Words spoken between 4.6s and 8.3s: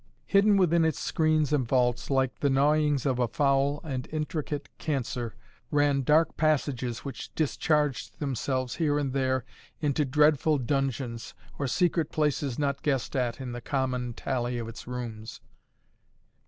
cancer, ran dark passages which discharged